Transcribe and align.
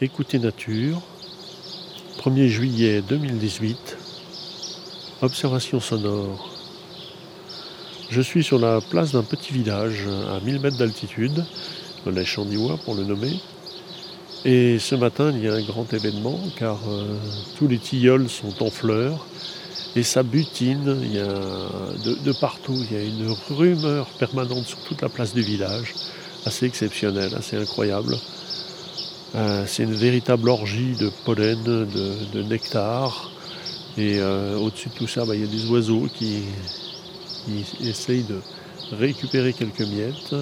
Écoutez 0.00 0.40
Nature, 0.40 1.00
1er 2.18 2.48
juillet 2.48 3.00
2018, 3.00 3.96
observation 5.22 5.78
sonore. 5.78 6.50
Je 8.10 8.20
suis 8.20 8.42
sur 8.42 8.58
la 8.58 8.80
place 8.80 9.12
d'un 9.12 9.22
petit 9.22 9.52
village 9.52 10.08
à 10.34 10.40
1000 10.40 10.58
mètres 10.58 10.78
d'altitude, 10.78 11.44
le 12.06 12.24
Chandiwa 12.24 12.76
pour 12.84 12.96
le 12.96 13.04
nommer. 13.04 13.38
Et 14.44 14.80
ce 14.80 14.96
matin, 14.96 15.30
il 15.30 15.44
y 15.44 15.48
a 15.48 15.54
un 15.54 15.62
grand 15.62 15.90
événement 15.92 16.40
car 16.58 16.80
euh, 16.88 17.16
tous 17.56 17.68
les 17.68 17.78
tilleuls 17.78 18.28
sont 18.28 18.64
en 18.64 18.70
fleurs 18.70 19.24
et 19.94 20.02
ça 20.02 20.24
butine 20.24 20.86
de, 20.86 22.32
partout. 22.32 22.76
Il 22.90 22.96
y 22.96 23.00
a 23.00 23.04
une 23.04 23.32
rumeur 23.48 24.08
permanente 24.18 24.66
sur 24.66 24.78
toute 24.80 25.02
la 25.02 25.08
place 25.08 25.34
du 25.34 25.42
village, 25.42 25.94
assez 26.46 26.66
exceptionnelle, 26.66 27.32
assez 27.36 27.56
incroyable. 27.56 28.16
Euh, 29.34 29.64
c'est 29.66 29.82
une 29.82 29.94
véritable 29.94 30.48
orgie 30.48 30.94
de 30.94 31.10
pollen, 31.24 31.62
de, 31.64 32.42
nectar. 32.42 33.30
Et 33.96 34.18
euh, 34.18 34.56
au-dessus 34.58 34.90
de 34.90 34.94
tout 34.94 35.08
ça, 35.08 35.24
bah, 35.24 35.34
il 35.34 35.40
y 35.40 35.44
a 35.44 35.48
des 35.48 35.68
oiseaux 35.70 36.08
qui, 36.14 36.42
essayent 37.82 38.24
de 38.24 38.40
récupérer 38.92 39.52
quelques 39.52 39.80
miettes. 39.80 40.34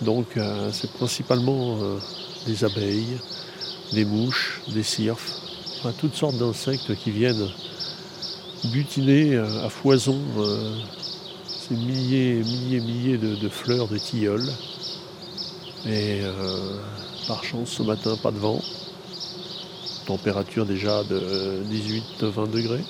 Donc 0.00 0.36
euh, 0.36 0.70
c'est 0.72 0.90
principalement 0.92 1.78
des 2.46 2.64
abeilles, 2.64 3.18
des 3.92 4.04
mouches, 4.04 4.62
des 4.68 4.82
cirfes, 4.82 5.34
toutes 5.98 6.14
sortes 6.14 6.38
d'insectes 6.38 6.94
qui 6.96 7.10
viennent 7.10 7.48
butiner 8.72 9.36
à 9.36 9.68
foison 9.68 10.18
ces 11.46 11.74
milliers, 11.74 12.42
milliers, 12.42 12.80
milliers 12.80 13.18
de, 13.18 13.48
fleurs 13.48 13.86
de 13.86 13.98
tilleuls. 13.98 14.48
Et 15.86 16.20
par 17.32 17.44
ce 17.64 17.82
matin, 17.82 18.14
pas 18.22 18.30
de 18.30 18.36
vent. 18.36 18.60
Température 20.04 20.66
déjà 20.66 21.02
de 21.04 21.62
18-20 22.20 22.50
degrés. 22.50 22.84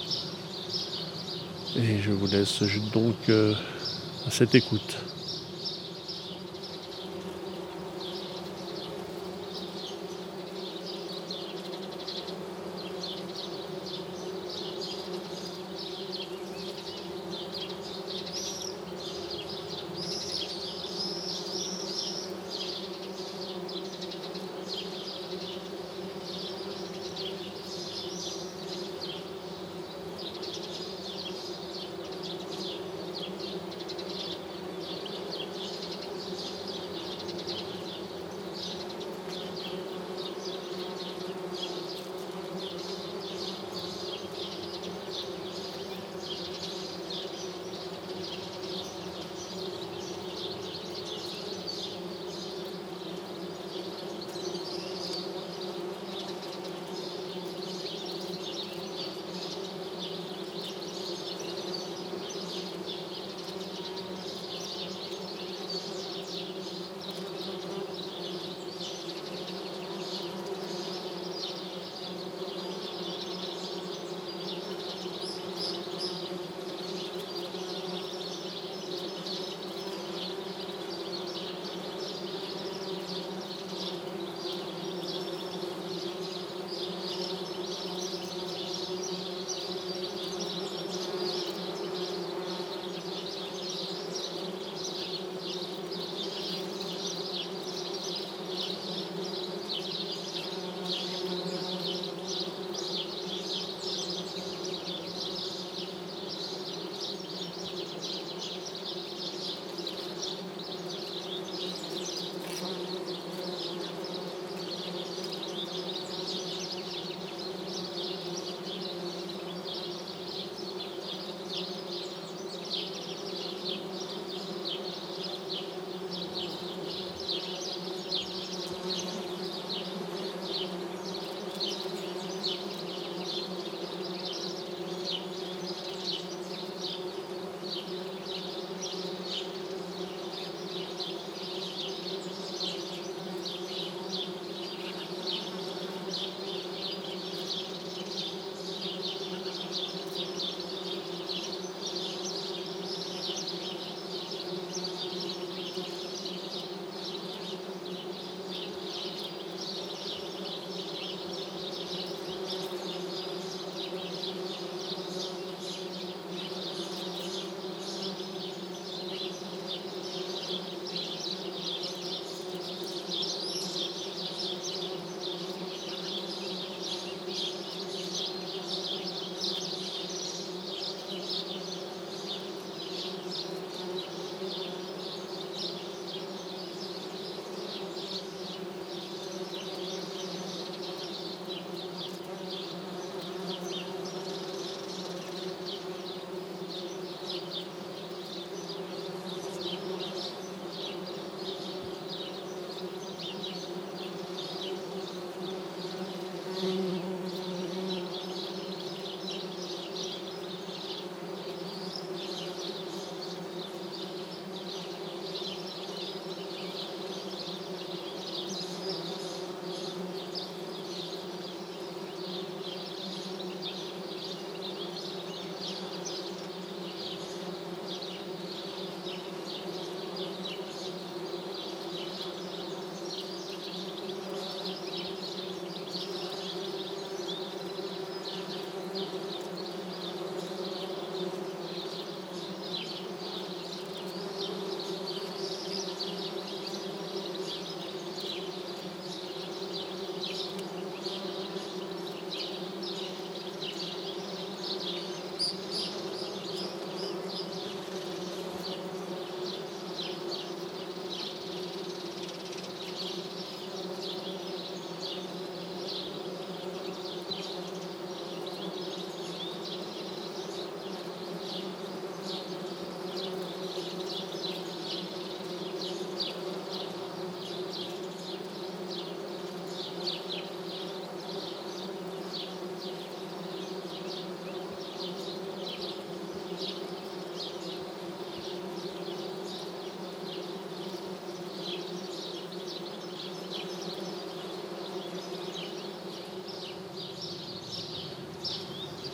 Et 1.77 2.01
je 2.03 2.11
vous 2.11 2.27
laisse 2.27 2.65
donc 2.93 3.15
euh, 3.29 3.55
à 4.27 4.33
cette 4.33 4.57
écoute. 4.57 5.12